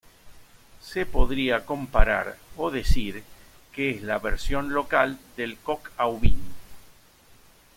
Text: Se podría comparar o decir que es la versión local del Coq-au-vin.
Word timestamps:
Se 0.81 1.05
podría 1.05 1.63
comparar 1.67 2.35
o 2.57 2.71
decir 2.71 3.23
que 3.71 3.91
es 3.91 4.01
la 4.01 4.17
versión 4.17 4.73
local 4.73 5.19
del 5.37 5.57
Coq-au-vin. 5.59 6.41